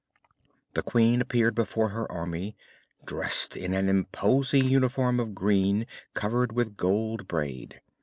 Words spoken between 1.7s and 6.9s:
her Army dressed in an imposing uniform of green, covered with